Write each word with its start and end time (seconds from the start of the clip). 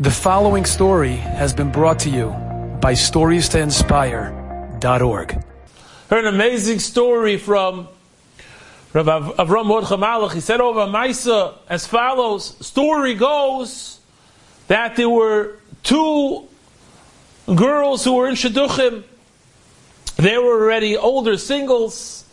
The 0.00 0.12
following 0.12 0.64
story 0.64 1.16
has 1.16 1.52
been 1.52 1.72
brought 1.72 1.98
to 2.00 2.08
you 2.08 2.28
by 2.80 2.92
StoriesToInspire.org. 2.92 5.44
Heard 6.08 6.24
an 6.24 6.32
amazing 6.32 6.78
story 6.78 7.36
from 7.36 7.88
Rav 8.92 9.06
Avram 9.06 9.66
Mordechai 9.66 9.96
Malach. 9.96 10.34
He 10.34 10.40
said 10.40 10.60
over 10.60 10.86
Maisa 10.86 11.54
as 11.68 11.84
follows: 11.84 12.64
Story 12.64 13.16
goes 13.16 13.98
that 14.68 14.94
there 14.94 15.10
were 15.10 15.56
two 15.82 16.46
girls 17.52 18.04
who 18.04 18.12
were 18.12 18.28
in 18.28 18.36
Shidduchim. 18.36 19.02
They 20.14 20.38
were 20.38 20.62
already 20.62 20.96
older 20.96 21.36
singles, 21.36 22.24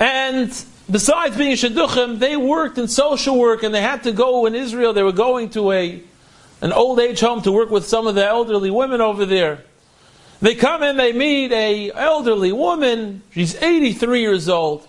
and 0.00 0.48
besides 0.90 1.36
being 1.36 1.56
Shidduchim, 1.56 2.20
they 2.20 2.38
worked 2.38 2.78
in 2.78 2.88
social 2.88 3.38
work, 3.38 3.62
and 3.62 3.74
they 3.74 3.82
had 3.82 4.02
to 4.04 4.12
go 4.12 4.46
in 4.46 4.54
Israel. 4.54 4.94
They 4.94 5.02
were 5.02 5.12
going 5.12 5.50
to 5.50 5.72
a 5.72 6.02
an 6.60 6.72
old 6.72 6.98
age 7.00 7.20
home 7.20 7.42
to 7.42 7.52
work 7.52 7.70
with 7.70 7.86
some 7.86 8.06
of 8.06 8.14
the 8.14 8.26
elderly 8.26 8.70
women 8.70 9.00
over 9.00 9.26
there. 9.26 9.64
They 10.40 10.54
come 10.54 10.82
in, 10.82 10.96
they 10.96 11.12
meet 11.12 11.52
a 11.52 11.92
elderly 11.92 12.52
woman. 12.52 13.22
She's 13.32 13.54
83 13.54 14.20
years 14.20 14.48
old. 14.48 14.86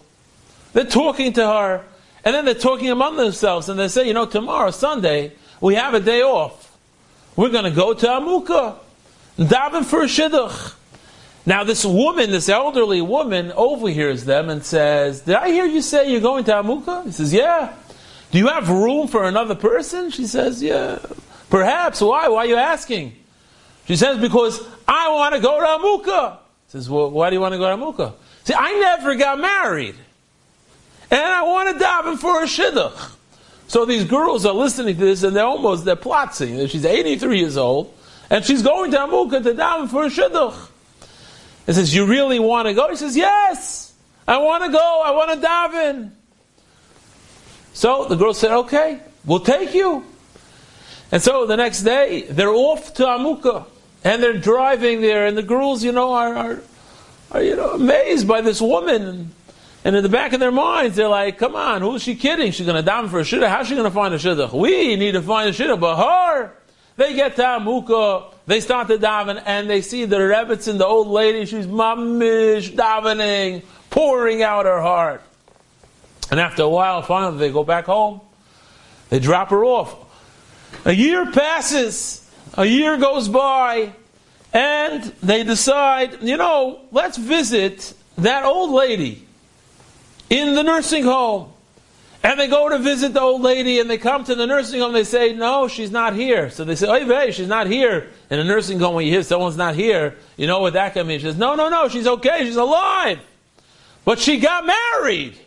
They're 0.73 0.85
talking 0.85 1.34
to 1.34 1.48
her, 1.48 1.85
and 2.23 2.35
then 2.35 2.45
they're 2.45 2.53
talking 2.53 2.89
among 2.89 3.16
themselves, 3.16 3.70
and 3.70 3.80
they 3.80 3.88
say, 3.88 4.08
you 4.08 4.13
know, 4.13 4.25
tomorrow, 4.25 4.72
Sunday, 4.72 5.31
we 5.61 5.75
have 5.75 5.94
a 5.94 5.99
day 5.99 6.22
off. 6.22 6.77
We're 7.35 7.49
going 7.49 7.63
to 7.66 7.72
go 7.72 7.94
to 7.94 8.05
Amuka, 8.05 8.75
daven 9.38 9.86
for 9.86 10.03
a 10.03 10.05
shidduch. 10.05 10.73
Now, 11.45 11.63
this 11.63 11.86
woman, 11.86 12.31
this 12.31 12.49
elderly 12.49 13.02
woman, 13.02 13.53
overhears 13.53 14.25
them 14.25 14.49
and 14.49 14.66
says, 14.66 15.22
Did 15.22 15.36
I 15.36 15.47
hear 15.49 15.66
you 15.66 15.81
say 15.81 16.11
you're 16.11 16.20
going 16.20 16.44
to 16.44 16.52
Amuka? 16.52 17.05
He 17.05 17.11
says, 17.11 17.34
Yeah. 17.34 17.73
Do 18.31 18.38
you 18.38 18.47
have 18.47 18.70
room 18.70 19.08
for 19.08 19.23
another 19.23 19.55
person? 19.55 20.11
She 20.11 20.27
says, 20.27 20.61
Yeah. 20.61 20.99
Perhaps. 21.49 22.01
Why? 22.01 22.27
Why 22.27 22.39
are 22.39 22.45
you 22.45 22.55
asking? 22.55 23.15
She 23.88 23.95
says, 23.95 24.17
because 24.17 24.61
I 24.88 25.09
want 25.11 25.35
to 25.35 25.41
go 25.41 25.59
to 25.59 25.65
Amuka. 25.65 26.38
Says, 26.67 26.89
well, 26.89 27.09
why 27.09 27.30
do 27.30 27.35
you 27.35 27.41
want 27.41 27.53
to 27.53 27.58
go 27.58 27.69
to 27.69 27.81
Amuka? 27.81 28.13
See, 28.44 28.53
I 28.53 28.73
never 28.73 29.16
got 29.16 29.39
married. 29.39 29.95
And 31.09 31.22
I 31.22 31.44
want 31.44 31.77
to 31.77 31.83
daven 31.83 32.17
for 32.17 32.44
a 32.44 32.45
shidduch. 32.45 33.13
So 33.67 33.85
these 33.85 34.03
girls 34.03 34.45
are 34.45 34.53
listening 34.53 34.95
to 34.95 35.05
this 35.05 35.23
and 35.23 35.35
they're 35.35 35.45
almost, 35.45 35.85
they're 35.85 35.95
plotting. 35.95 36.67
She's 36.67 36.85
83 36.85 37.39
years 37.39 37.57
old 37.57 37.94
and 38.29 38.44
she's 38.44 38.61
going 38.61 38.91
to 38.91 38.97
Amuka 38.97 39.44
to 39.44 39.53
daven 39.53 39.89
for 39.89 40.03
a 40.03 40.09
shidduch. 40.09 40.69
He 41.66 41.73
says, 41.73 41.94
you 41.94 42.05
really 42.05 42.39
want 42.39 42.67
to 42.67 42.73
go? 42.73 42.89
He 42.89 42.95
says, 42.95 43.16
yes. 43.16 43.94
I 44.27 44.38
want 44.38 44.63
to 44.66 44.69
go. 44.69 45.02
I 45.05 45.11
want 45.11 45.41
to 45.41 45.47
daven. 45.47 46.11
So 47.73 48.05
the 48.05 48.16
girl 48.16 48.33
said, 48.33 48.52
okay, 48.52 49.00
we'll 49.25 49.39
take 49.39 49.73
you. 49.73 50.03
And 51.11 51.22
so 51.22 51.45
the 51.45 51.55
next 51.55 51.83
day, 51.83 52.23
they're 52.23 52.50
off 52.50 52.94
to 52.95 53.03
Amuka, 53.03 53.66
and 54.03 54.22
they're 54.22 54.38
driving 54.38 55.02
there, 55.02 55.25
and 55.25 55.38
the 55.38 55.44
girls, 55.44 55.83
you 55.83 55.91
know, 55.91 56.13
are, 56.13 56.36
are, 56.36 56.61
are 57.31 57.41
you 57.41 57.55
know, 57.55 57.72
amazed 57.72 58.27
by 58.27 58.41
this 58.41 58.61
woman. 58.61 59.31
And 59.85 59.95
in 59.95 60.03
the 60.03 60.09
back 60.09 60.33
of 60.33 60.41
their 60.41 60.52
minds, 60.52 60.97
they're 60.97 61.08
like, 61.08 61.38
come 61.38 61.55
on, 61.55 61.81
who's 61.81 62.03
she 62.03 62.16
kidding? 62.16 62.52
She's 62.52 62.66
going 62.66 62.83
to 62.83 62.89
daven 62.89 63.09
for 63.09 63.19
a 63.19 63.23
shidduch. 63.23 63.47
How's 63.47 63.67
she 63.67 63.75
going 63.75 63.85
to 63.85 63.91
find 63.91 64.13
a 64.13 64.17
shidduch? 64.17 64.52
We 64.52 64.97
need 64.97 65.13
to 65.13 65.22
find 65.22 65.50
a 65.50 65.53
shidduch, 65.53 65.80
but 65.80 65.95
her, 65.95 66.52
they 66.97 67.13
get 67.13 67.38
to 67.38 67.44
Amuka, 67.44 68.33
they 68.47 68.59
start 68.59 68.89
to 68.89 68.97
daven, 68.97 69.41
and 69.45 69.69
they 69.69 69.81
see 69.81 70.03
the 70.03 70.17
Rebbitzin, 70.17 70.78
the 70.78 70.85
old 70.85 71.08
lady, 71.08 71.45
she's 71.45 71.67
mamish 71.67 72.73
davening, 72.73 73.63
pouring 73.89 74.44
out 74.44 74.66
her 74.66 74.81
heart. 74.81 75.22
And 76.30 76.39
after 76.39 76.63
a 76.63 76.69
while, 76.69 77.02
finally, 77.02 77.38
they 77.38 77.52
go 77.52 77.63
back 77.63 77.85
home. 77.85 78.19
They 79.09 79.19
drop 79.19 79.52
her 79.52 79.63
off. 79.63 79.95
A 80.88 80.93
year 80.93 81.30
passes, 81.33 82.25
a 82.53 82.66
year 82.66 82.95
goes 82.95 83.27
by, 83.27 83.91
and 84.53 85.03
they 85.21 85.44
decide, 85.44 86.23
you 86.23 86.38
know, 86.38 86.79
let's 86.94 87.17
visit 87.17 87.94
that 88.19 88.45
old 88.45 88.71
lady 88.71 89.27
in 90.29 90.56
the 90.56 90.63
nursing 90.63 91.03
home. 91.03 91.51
And 92.23 92.39
they 92.39 92.47
go 92.47 92.69
to 92.69 92.79
visit 92.79 93.13
the 93.13 93.19
old 93.19 93.41
lady 93.41 93.81
and 93.81 93.89
they 93.89 93.97
come 93.97 94.23
to 94.23 94.34
the 94.34 94.47
nursing 94.47 94.79
home. 94.79 94.95
And 94.95 94.95
they 94.95 95.03
say, 95.03 95.34
No, 95.34 95.67
she's 95.67 95.91
not 95.91 96.16
here. 96.16 96.50
So 96.50 96.63
they 96.63 96.75
say, 96.75 96.88
Oh, 96.88 97.06
hey, 97.06 97.31
she's 97.31 97.47
not 97.50 97.67
here. 97.67 98.09
In 98.29 98.39
a 98.39 98.44
nursing 98.45 98.79
home, 98.79 98.95
when 98.95 99.06
you 99.06 99.12
hear 99.12 99.23
someone's 99.23 99.57
not 99.57 99.75
here, 99.75 100.16
you 100.38 100.47
know 100.47 100.62
what 100.62 100.73
that 100.73 100.94
can 100.94 101.06
mean. 101.06 101.19
She 101.19 101.25
says, 101.25 101.38
No, 101.38 101.56
no, 101.56 101.69
no, 101.69 101.89
she's 101.89 102.07
okay. 102.07 102.39
She's 102.45 102.56
alive. 102.56 103.19
But 104.06 104.19
she 104.19 104.39
got 104.39 104.66
married 104.66 105.38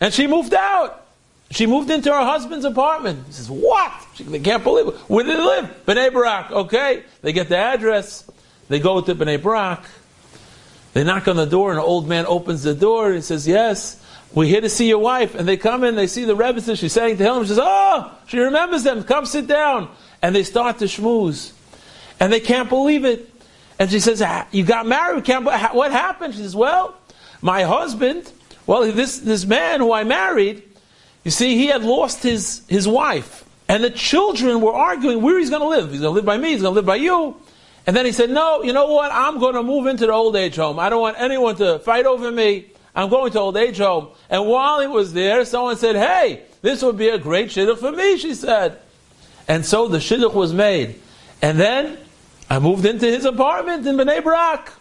and 0.00 0.12
she 0.12 0.26
moved 0.26 0.54
out. 0.54 1.05
She 1.50 1.66
moved 1.66 1.90
into 1.90 2.12
her 2.12 2.24
husband's 2.24 2.64
apartment. 2.64 3.26
He 3.26 3.32
says, 3.32 3.50
What? 3.50 3.92
She, 4.14 4.24
they 4.24 4.40
can't 4.40 4.64
believe 4.64 4.88
it. 4.88 4.94
Where 5.08 5.24
did 5.24 5.38
they 5.38 5.42
live? 5.42 5.86
Bnei 5.86 6.12
Brak. 6.12 6.50
Okay. 6.50 7.04
They 7.22 7.32
get 7.32 7.48
the 7.48 7.56
address. 7.56 8.28
They 8.68 8.80
go 8.80 9.00
to 9.00 9.14
Bnei 9.14 9.40
Brak. 9.40 9.84
They 10.92 11.04
knock 11.04 11.28
on 11.28 11.36
the 11.36 11.46
door, 11.46 11.70
and 11.70 11.78
an 11.78 11.84
old 11.84 12.08
man 12.08 12.24
opens 12.26 12.62
the 12.62 12.74
door. 12.74 13.08
And 13.08 13.16
he 13.16 13.20
says, 13.20 13.46
Yes, 13.46 14.02
we're 14.32 14.46
here 14.46 14.60
to 14.60 14.68
see 14.68 14.88
your 14.88 14.98
wife. 14.98 15.34
And 15.34 15.46
they 15.46 15.56
come 15.56 15.84
in, 15.84 15.94
they 15.94 16.06
see 16.06 16.24
the 16.24 16.34
Rebbe. 16.34 16.60
She's 16.74 16.92
saying 16.92 17.18
to 17.18 17.24
him, 17.24 17.42
She 17.42 17.48
says, 17.48 17.60
Oh, 17.62 18.12
she 18.26 18.38
remembers 18.38 18.82
them. 18.82 19.04
Come 19.04 19.26
sit 19.26 19.46
down. 19.46 19.90
And 20.22 20.34
they 20.34 20.42
start 20.42 20.78
to 20.78 20.86
schmooze. 20.86 21.52
And 22.18 22.32
they 22.32 22.40
can't 22.40 22.68
believe 22.68 23.04
it. 23.04 23.30
And 23.78 23.90
she 23.90 24.00
says, 24.00 24.22
You 24.52 24.64
got 24.64 24.86
married? 24.86 25.24
Can't, 25.24 25.44
what 25.44 25.92
happened? 25.92 26.34
She 26.34 26.40
says, 26.40 26.56
Well, 26.56 26.96
my 27.40 27.62
husband, 27.62 28.32
well, 28.66 28.90
this, 28.90 29.18
this 29.18 29.44
man 29.44 29.80
who 29.80 29.92
I 29.92 30.04
married, 30.04 30.62
you 31.26 31.32
see, 31.32 31.56
he 31.56 31.66
had 31.66 31.82
lost 31.82 32.22
his, 32.22 32.62
his 32.68 32.86
wife. 32.86 33.44
And 33.68 33.82
the 33.82 33.90
children 33.90 34.60
were 34.60 34.72
arguing 34.72 35.22
where 35.22 35.40
he's 35.40 35.50
going 35.50 35.60
to 35.60 35.66
live. 35.66 35.90
He's 35.90 36.00
going 36.00 36.12
to 36.12 36.14
live 36.14 36.24
by 36.24 36.36
me, 36.36 36.50
he's 36.52 36.62
going 36.62 36.70
to 36.70 36.76
live 36.76 36.86
by 36.86 36.94
you. 36.94 37.36
And 37.84 37.96
then 37.96 38.06
he 38.06 38.12
said, 38.12 38.30
No, 38.30 38.62
you 38.62 38.72
know 38.72 38.92
what? 38.92 39.10
I'm 39.10 39.40
going 39.40 39.56
to 39.56 39.64
move 39.64 39.88
into 39.88 40.06
the 40.06 40.12
old 40.12 40.36
age 40.36 40.54
home. 40.54 40.78
I 40.78 40.88
don't 40.88 41.00
want 41.00 41.16
anyone 41.18 41.56
to 41.56 41.80
fight 41.80 42.06
over 42.06 42.30
me. 42.30 42.66
I'm 42.94 43.08
going 43.08 43.32
to 43.32 43.40
old 43.40 43.56
age 43.56 43.78
home. 43.78 44.10
And 44.30 44.46
while 44.46 44.80
he 44.80 44.86
was 44.86 45.14
there, 45.14 45.44
someone 45.44 45.76
said, 45.76 45.96
Hey, 45.96 46.42
this 46.62 46.80
would 46.84 46.96
be 46.96 47.08
a 47.08 47.18
great 47.18 47.48
shidduch 47.48 47.78
for 47.78 47.90
me, 47.90 48.18
she 48.18 48.32
said. 48.32 48.78
And 49.48 49.66
so 49.66 49.88
the 49.88 49.98
shidduch 49.98 50.32
was 50.32 50.52
made. 50.52 50.94
And 51.42 51.58
then 51.58 51.98
I 52.48 52.60
moved 52.60 52.86
into 52.86 53.06
his 53.06 53.24
apartment 53.24 53.84
in 53.84 53.96
Bnei 53.96 54.22
Brak. 54.22 54.72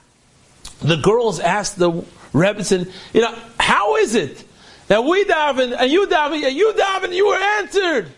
The 0.84 0.98
girls 0.98 1.40
asked 1.40 1.80
the 1.80 2.06
Rebbe, 2.34 2.64
you 3.14 3.22
know, 3.22 3.36
how 3.60 3.96
is 3.96 4.14
it 4.14 4.44
that 4.88 5.04
we 5.04 5.26
daven 5.26 5.76
and 5.78 5.92
you 5.92 6.08
daven, 6.08 6.46
and 6.46 6.56
you 6.56 6.74
daven, 6.74 7.14
you 7.14 7.28
were 7.28 7.36
answered, 7.36 8.12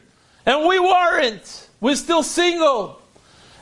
and 0.45 0.67
we 0.67 0.79
weren't. 0.79 1.69
We're 1.79 1.95
still 1.95 2.23
single. 2.23 3.01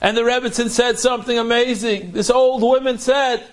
And 0.01 0.15
the 0.15 0.21
Rebbitzin 0.21 0.69
said 0.69 0.99
something 0.99 1.37
amazing. 1.37 2.11
This 2.11 2.29
old 2.29 2.61
woman 2.61 2.99
said, 2.99 3.43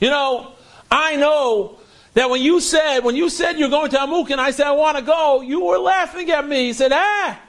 "You 0.00 0.10
know, 0.10 0.52
I 0.90 1.16
know 1.16 1.78
that 2.14 2.30
when 2.30 2.42
you 2.42 2.60
said 2.60 3.00
when 3.00 3.16
you 3.16 3.28
said 3.28 3.58
you're 3.58 3.70
going 3.70 3.90
to 3.90 3.98
Amuk, 3.98 4.30
and 4.30 4.40
I 4.40 4.50
said 4.50 4.66
I 4.66 4.72
want 4.72 4.96
to 4.98 5.02
go, 5.02 5.40
you 5.40 5.64
were 5.64 5.78
laughing 5.78 6.30
at 6.30 6.46
me. 6.46 6.66
He 6.66 6.72
said, 6.72 6.92
ah." 6.92 7.40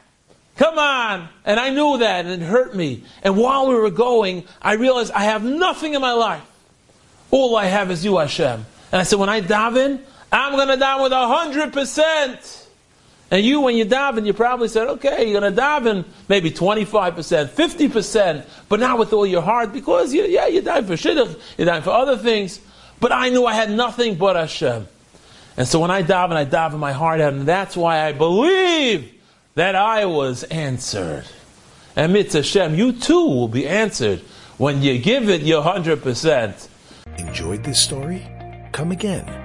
Come 0.58 0.80
on. 0.80 1.28
And 1.44 1.60
I 1.60 1.70
knew 1.70 1.98
that, 1.98 2.26
and 2.26 2.42
it 2.42 2.46
hurt 2.46 2.76
me. 2.76 3.04
And 3.24 3.36
while 3.38 3.68
we 3.68 3.76
were 3.76 3.90
going, 3.92 4.46
I 4.62 4.74
realized 4.74 5.12
I 5.12 5.26
have 5.26 5.44
nothing 5.44 5.96
in 5.96 6.02
my 6.02 6.14
life. 6.14 6.44
All 7.30 7.56
I 7.58 7.66
have 7.66 7.92
is 7.92 8.06
you, 8.06 8.18
Hashem. 8.18 8.66
And 8.92 9.02
I 9.02 9.04
said, 9.04 9.20
when 9.20 9.30
I 9.30 9.42
daven, 9.42 10.02
I'm 10.31 10.53
going 10.53 10.68
to 10.68 10.84
daven 10.84 11.03
with 11.03 11.12
a 11.12 11.28
hundred 11.28 11.74
percent. 11.74 12.66
And 13.31 13.44
you, 13.44 13.62
when 13.62 13.75
you 13.75 13.86
daven, 13.86 14.25
you 14.25 14.34
probably 14.34 14.68
said, 14.68 14.88
okay, 14.88 15.28
you're 15.28 15.40
going 15.40 15.53
to 15.53 15.59
daven 15.59 16.06
maybe 16.30 16.52
25%, 16.52 17.47
50%, 17.47 18.46
but 18.69 18.80
not 18.80 19.00
with 19.00 19.13
all 19.13 19.25
your 19.25 19.41
heart 19.41 19.74
because, 19.74 20.13
you, 20.13 20.25
yeah, 20.25 20.46
you 20.46 20.62
died 20.62 20.86
for 20.86 20.94
shidduch, 20.94 21.40
you 21.58 21.66
died 21.66 21.84
for 21.84 21.90
other 21.90 22.18
things. 22.18 22.62
But 23.00 23.12
I 23.12 23.30
knew 23.30 23.46
I 23.46 23.53
had 23.53 23.72
nothing 23.72 24.16
but 24.16 24.36
Hashem. 24.36 24.88
And 25.58 25.68
so 25.68 25.80
when 25.80 25.90
I 25.90 26.03
daven, 26.03 26.34
I 26.34 26.46
daven 26.46 26.78
my 26.78 26.92
heart 26.94 27.19
out, 27.19 27.34
and 27.34 27.47
that's 27.47 27.75
why 27.75 28.06
I 28.06 28.12
believe 28.12 29.12
that 29.56 29.75
I 29.75 30.06
was 30.06 30.44
answered. 30.44 31.25
And 31.96 32.13
mitzvah 32.13 32.40
Hashem, 32.40 32.75
you 32.75 32.92
too 32.92 33.25
will 33.25 33.47
be 33.47 33.68
answered 33.68 34.19
when 34.57 34.81
you 34.81 35.00
give 35.00 35.30
it 35.30 35.42
your 35.42 35.63
100%. 35.63 36.68
Enjoyed 37.18 37.63
this 37.63 37.81
story? 37.81 38.27
Come 38.72 38.92
again. 38.92 39.44